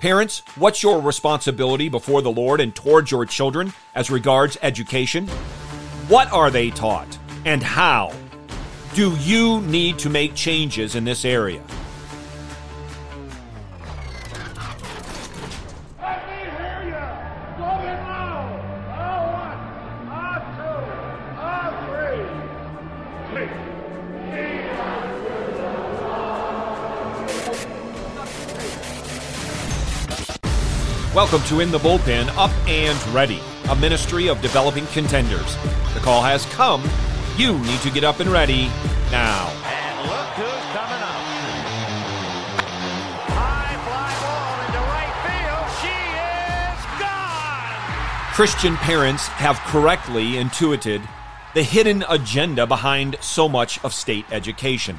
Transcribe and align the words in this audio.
Parents, 0.00 0.42
what's 0.56 0.82
your 0.82 0.98
responsibility 0.98 1.90
before 1.90 2.22
the 2.22 2.30
Lord 2.30 2.62
and 2.62 2.74
towards 2.74 3.10
your 3.10 3.26
children 3.26 3.74
as 3.94 4.10
regards 4.10 4.56
education? 4.62 5.28
What 6.08 6.32
are 6.32 6.50
they 6.50 6.70
taught 6.70 7.18
and 7.44 7.62
how? 7.62 8.10
Do 8.94 9.14
you 9.16 9.60
need 9.60 9.98
to 9.98 10.08
make 10.08 10.34
changes 10.34 10.94
in 10.94 11.04
this 11.04 11.26
area? 11.26 11.62
Welcome 31.12 31.42
to 31.48 31.58
In 31.58 31.72
the 31.72 31.78
Bullpen 31.78 32.28
Up 32.36 32.52
and 32.68 32.96
Ready, 33.12 33.40
a 33.68 33.74
ministry 33.74 34.28
of 34.28 34.40
developing 34.40 34.86
contenders. 34.86 35.56
The 35.92 35.98
call 35.98 36.22
has 36.22 36.46
come. 36.46 36.88
You 37.36 37.58
need 37.58 37.80
to 37.80 37.90
get 37.90 38.04
up 38.04 38.20
and 38.20 38.30
ready 38.30 38.68
now. 39.10 39.48
And 39.66 40.08
look 40.08 40.28
who's 40.38 40.64
coming 40.70 41.02
up. 41.02 41.20
High 43.26 43.74
fly 43.82 44.14
ball 44.22 44.54
into 44.66 44.78
right 44.86 45.16
field. 45.26 45.66
She 45.82 45.98
is 46.70 47.00
gone. 47.00 48.32
Christian 48.34 48.76
parents 48.76 49.26
have 49.26 49.58
correctly 49.66 50.38
intuited 50.38 51.02
the 51.54 51.64
hidden 51.64 52.04
agenda 52.08 52.68
behind 52.68 53.16
so 53.20 53.48
much 53.48 53.82
of 53.82 53.92
state 53.92 54.26
education. 54.30 54.96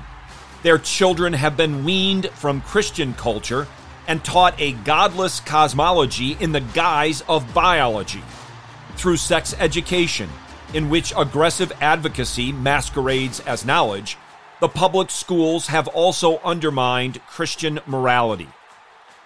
Their 0.62 0.78
children 0.78 1.32
have 1.32 1.56
been 1.56 1.86
weaned 1.86 2.28
from 2.32 2.60
Christian 2.60 3.14
culture 3.14 3.66
and 4.08 4.24
taught 4.24 4.60
a 4.60 4.74
godless 4.74 5.40
cosmology 5.40 6.38
in 6.40 6.52
the 6.52 6.62
guise 6.62 7.22
of 7.30 7.54
biology. 7.54 8.24
Through 8.96 9.18
sex 9.18 9.56
education, 9.60 10.30
in 10.74 10.90
which 10.90 11.14
aggressive 11.18 11.72
advocacy 11.82 12.52
masquerades 12.52 13.40
as 13.42 13.66
knowledge, 13.66 14.18
the 14.60 14.70
public 14.70 15.10
schools 15.10 15.68
have 15.68 15.88
also 15.88 16.40
undermined 16.40 17.22
Christian 17.28 17.80
morality. 17.86 18.48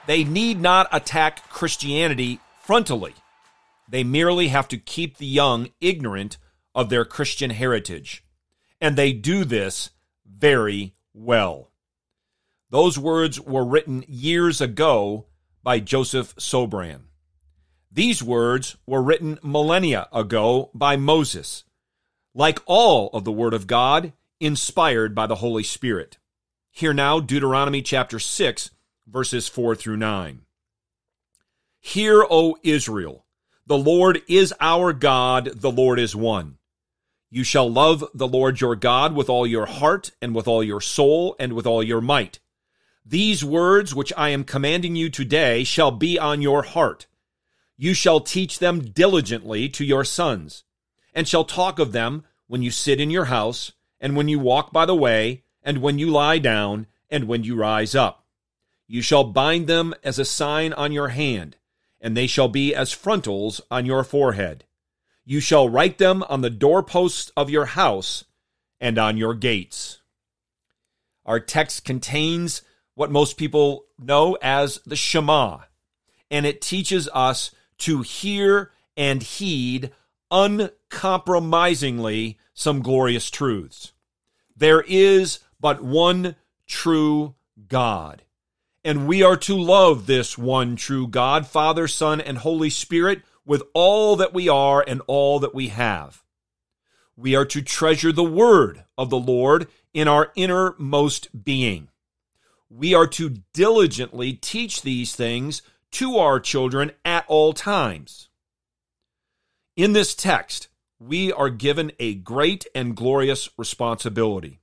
They 0.08 0.24
need 0.24 0.62
not 0.62 0.88
attack 0.92 1.50
Christianity 1.50 2.40
frontally. 2.66 3.14
They 3.90 4.04
merely 4.04 4.48
have 4.48 4.68
to 4.70 4.78
keep 4.78 5.18
the 5.18 5.26
young 5.26 5.70
ignorant 5.82 6.38
of 6.74 6.90
their 6.90 7.06
Christian 7.06 7.50
heritage. 7.52 8.24
And 8.82 8.96
they 8.96 9.14
do 9.14 9.46
this 9.46 9.92
very 10.26 10.96
well. 11.14 11.72
Those 12.76 13.00
words 13.00 13.40
were 13.40 13.64
written 13.64 14.04
years 14.06 14.60
ago 14.60 15.28
by 15.64 15.80
Joseph 15.80 16.36
Sobran. 16.36 17.04
These 17.90 18.22
words 18.22 18.76
were 18.86 19.02
written 19.02 19.40
millennia 19.42 20.10
ago 20.12 20.72
by 20.74 20.98
Moses. 20.98 21.64
Like 22.34 22.60
all 22.66 23.10
of 23.14 23.24
the 23.24 23.32
Word 23.32 23.54
of 23.54 23.66
God, 23.66 24.12
inspired 24.42 25.16
by 25.16 25.26
the 25.26 25.36
Holy 25.36 25.64
Spirit. 25.64 26.18
Hear 26.70 26.94
now 26.94 27.22
Deuteronomy 27.22 27.82
chapter 27.82 28.20
6, 28.20 28.72
verses 29.08 29.48
4 29.48 29.76
through 29.76 29.96
9. 29.96 30.42
Hear, 31.80 32.26
O 32.30 32.58
Israel, 32.62 33.24
the 33.66 33.78
Lord 33.78 34.22
is 34.28 34.54
our 34.60 34.92
God, 34.92 35.46
the 35.62 35.72
Lord 35.72 35.98
is 35.98 36.14
one. 36.14 36.58
You 37.30 37.46
shall 37.46 37.72
love 37.72 38.04
the 38.14 38.28
Lord 38.28 38.60
your 38.60 38.76
God 38.76 39.16
with 39.16 39.30
all 39.30 39.48
your 39.48 39.66
heart, 39.66 40.12
and 40.22 40.36
with 40.36 40.46
all 40.46 40.62
your 40.62 40.82
soul, 40.82 41.38
and 41.40 41.54
with 41.54 41.66
all 41.66 41.82
your 41.82 42.02
might. 42.02 42.40
These 43.06 43.46
words 43.46 43.94
which 43.94 44.12
I 44.18 44.30
am 44.30 44.44
commanding 44.44 44.96
you 44.96 45.12
today 45.12 45.64
shall 45.64 45.92
be 45.92 46.18
on 46.18 46.42
your 46.42 46.64
heart. 46.64 47.06
You 47.78 47.94
shall 47.94 48.20
teach 48.20 48.58
them 48.58 48.82
diligently 48.82 49.70
to 49.70 49.86
your 49.86 50.04
sons, 50.04 50.64
and 51.14 51.28
shall 51.28 51.46
talk 51.46 51.78
of 51.78 51.92
them 51.92 52.24
when 52.48 52.64
you 52.64 52.72
sit 52.72 53.00
in 53.00 53.12
your 53.12 53.26
house, 53.26 53.74
and 54.00 54.16
when 54.16 54.28
you 54.28 54.40
walk 54.40 54.74
by 54.74 54.88
the 54.88 54.96
way, 54.96 55.44
and 55.62 55.84
when 55.84 56.00
you 56.00 56.10
lie 56.10 56.40
down, 56.40 56.88
and 57.12 57.28
when 57.28 57.44
you 57.44 57.56
rise 57.56 57.94
up. 57.94 58.26
You 58.88 59.04
shall 59.04 59.24
bind 59.24 59.68
them 59.68 59.94
as 60.04 60.18
a 60.18 60.26
sign 60.26 60.74
on 60.74 60.92
your 60.92 61.10
hand, 61.10 61.58
and 62.02 62.18
they 62.18 62.28
shall 62.28 62.48
be 62.48 62.74
as 62.74 62.92
frontals 62.92 63.62
on 63.70 63.86
your 63.86 64.04
forehead. 64.04 64.64
You 65.24 65.40
shall 65.40 65.70
write 65.70 66.00
them 66.00 66.24
on 66.24 66.42
the 66.42 66.50
doorposts 66.50 67.32
of 67.38 67.52
your 67.52 67.66
house 67.66 68.26
and 68.80 68.98
on 68.98 69.18
your 69.18 69.36
gates. 69.36 70.00
Our 71.26 71.40
text 71.40 71.86
contains 71.86 72.62
what 72.96 73.12
most 73.12 73.38
people 73.38 73.86
know 74.00 74.38
as 74.42 74.80
the 74.86 74.96
Shema, 74.96 75.60
and 76.32 76.46
it 76.46 76.62
teaches 76.62 77.10
us 77.14 77.52
to 77.80 78.02
hear 78.02 78.72
and 78.98 79.22
heed 79.22 79.92
uncompromisingly 80.32 82.40
some 82.54 82.82
glorious 82.82 83.30
truths. 83.30 83.92
There 84.56 84.84
is 84.88 85.40
but 85.60 85.84
one 85.84 86.38
true 86.66 87.36
God, 87.68 88.24
and 88.84 89.08
we 89.08 89.24
are 89.24 89.38
to 89.38 89.56
love 89.56 90.08
this 90.08 90.38
one 90.38 90.78
true 90.78 91.08
God, 91.08 91.46
Father, 91.46 91.88
Son, 91.88 92.22
and 92.22 92.38
Holy 92.38 92.70
Spirit 92.70 93.22
with 93.46 93.64
all 93.74 94.16
that 94.16 94.34
we 94.34 94.50
are 94.50 94.84
and 94.88 95.02
all 95.08 95.40
that 95.40 95.54
we 95.54 95.68
have. 95.68 96.24
We 97.18 97.36
are 97.36 97.46
to 97.46 97.62
treasure 97.62 98.12
the 98.12 98.24
word 98.24 98.84
of 98.98 99.10
the 99.10 99.20
Lord 99.20 99.68
in 99.94 100.08
our 100.08 100.32
innermost 100.36 101.44
being. 101.44 101.90
We 102.70 102.94
are 102.94 103.08
to 103.08 103.38
diligently 103.54 104.34
teach 104.34 104.82
these 104.82 105.16
things 105.16 105.62
to 105.92 106.18
our 106.18 106.40
children 106.40 106.92
at 107.04 107.26
all 107.28 107.54
times. 107.54 108.30
In 109.76 109.94
this 109.94 110.16
text, 110.16 110.68
we 111.00 111.32
are 111.32 111.50
given 111.50 111.92
a 112.00 112.16
great 112.16 112.66
and 112.74 112.96
glorious 112.96 113.50
responsibility. 113.58 114.60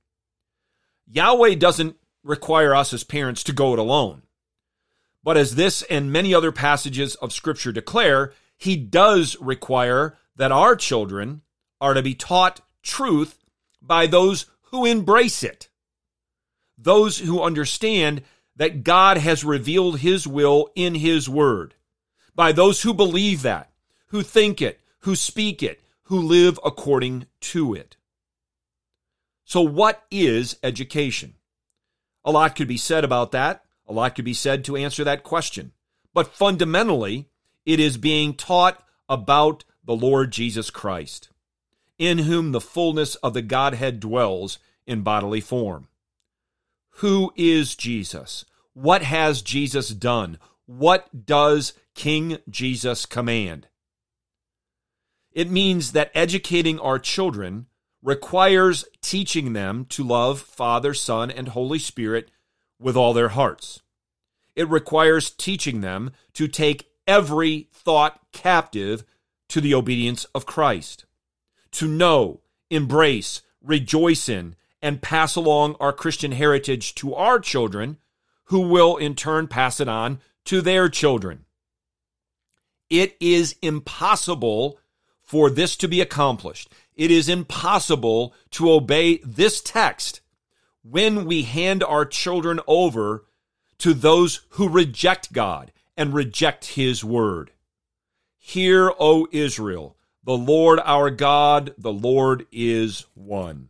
Yahweh 1.07 1.55
doesn't 1.55 1.95
require 2.23 2.73
us 2.75 2.93
as 2.93 3.03
parents 3.03 3.43
to 3.43 3.53
go 3.53 3.73
it 3.73 3.79
alone. 3.79 4.23
But 5.23 5.37
as 5.37 5.55
this 5.55 5.83
and 5.83 6.11
many 6.11 6.33
other 6.33 6.51
passages 6.51 7.15
of 7.15 7.31
Scripture 7.31 7.71
declare, 7.71 8.33
he 8.57 8.75
does 8.75 9.37
require 9.39 10.17
that 10.35 10.51
our 10.51 10.75
children 10.75 11.41
are 11.79 11.93
to 11.93 12.01
be 12.01 12.15
taught 12.15 12.61
truth 12.81 13.37
by 13.81 14.07
those 14.07 14.45
who 14.71 14.85
embrace 14.85 15.43
it, 15.43 15.69
those 16.77 17.19
who 17.19 17.41
understand 17.41 18.23
that 18.55 18.83
God 18.83 19.17
has 19.17 19.43
revealed 19.43 19.99
his 19.99 20.27
will 20.27 20.69
in 20.75 20.95
his 20.95 21.27
word, 21.27 21.75
by 22.35 22.51
those 22.51 22.81
who 22.81 22.93
believe 22.93 23.41
that, 23.41 23.71
who 24.07 24.21
think 24.21 24.61
it, 24.61 24.79
who 24.99 25.15
speak 25.15 25.63
it, 25.63 25.81
who 26.03 26.19
live 26.19 26.59
according 26.63 27.25
to 27.41 27.73
it. 27.73 27.97
So, 29.45 29.61
what 29.61 30.03
is 30.11 30.57
education? 30.63 31.35
A 32.25 32.31
lot 32.31 32.55
could 32.55 32.67
be 32.67 32.77
said 32.77 33.03
about 33.03 33.31
that. 33.31 33.65
A 33.87 33.93
lot 33.93 34.15
could 34.15 34.25
be 34.25 34.33
said 34.33 34.63
to 34.65 34.77
answer 34.77 35.03
that 35.03 35.23
question. 35.23 35.73
But 36.13 36.27
fundamentally, 36.27 37.27
it 37.65 37.79
is 37.79 37.97
being 37.97 38.33
taught 38.33 38.83
about 39.09 39.63
the 39.83 39.95
Lord 39.95 40.31
Jesus 40.31 40.69
Christ, 40.69 41.29
in 41.97 42.19
whom 42.19 42.51
the 42.51 42.61
fullness 42.61 43.15
of 43.15 43.33
the 43.33 43.41
Godhead 43.41 43.99
dwells 43.99 44.59
in 44.87 45.01
bodily 45.01 45.41
form. 45.41 45.87
Who 46.97 47.33
is 47.35 47.75
Jesus? 47.75 48.45
What 48.73 49.03
has 49.03 49.41
Jesus 49.41 49.89
done? 49.89 50.37
What 50.65 51.25
does 51.25 51.73
King 51.95 52.37
Jesus 52.49 53.05
command? 53.05 53.67
It 55.31 55.49
means 55.49 55.91
that 55.93 56.11
educating 56.13 56.79
our 56.79 56.99
children 56.99 57.67
requires 58.01 58.85
teaching 59.01 59.53
them 59.53 59.85
to 59.85 60.03
love 60.03 60.41
Father, 60.41 60.93
Son, 60.93 61.31
and 61.31 61.49
Holy 61.49 61.79
Spirit 61.79 62.29
with 62.79 62.95
all 62.95 63.13
their 63.13 63.29
hearts. 63.29 63.81
It 64.55 64.69
requires 64.69 65.31
teaching 65.31 65.81
them 65.81 66.11
to 66.33 66.47
take 66.47 66.89
every 67.07 67.69
thought 67.73 68.19
captive 68.31 69.03
to 69.49 69.61
the 69.61 69.73
obedience 69.73 70.25
of 70.35 70.45
Christ, 70.45 71.05
to 71.71 71.87
know, 71.87 72.41
embrace, 72.69 73.41
rejoice 73.61 74.29
in, 74.29 74.55
and 74.83 75.01
pass 75.01 75.37
along 75.37 75.77
our 75.79 75.93
Christian 75.93 76.33
heritage 76.33 76.93
to 76.95 77.15
our 77.15 77.39
children, 77.39 77.97
who 78.45 78.59
will 78.59 78.97
in 78.97 79.15
turn 79.15 79.47
pass 79.47 79.79
it 79.79 79.87
on 79.87 80.19
to 80.43 80.59
their 80.59 80.89
children. 80.89 81.45
It 82.89 83.15
is 83.21 83.55
impossible 83.61 84.77
for 85.21 85.49
this 85.49 85.77
to 85.77 85.87
be 85.87 86.01
accomplished. 86.01 86.69
It 86.95 87.11
is 87.11 87.29
impossible 87.29 88.35
to 88.51 88.71
obey 88.71 89.17
this 89.23 89.61
text 89.61 90.19
when 90.83 91.23
we 91.23 91.43
hand 91.43 91.81
our 91.81 92.05
children 92.05 92.59
over 92.67 93.23
to 93.77 93.93
those 93.93 94.41
who 94.49 94.67
reject 94.67 95.31
God 95.31 95.71
and 95.95 96.13
reject 96.13 96.65
his 96.65 97.05
word. 97.05 97.51
Hear, 98.37 98.91
O 98.99 99.27
Israel, 99.31 99.95
the 100.25 100.37
Lord 100.37 100.81
our 100.83 101.09
God, 101.09 101.73
the 101.77 101.93
Lord 101.93 102.45
is 102.51 103.05
one. 103.13 103.69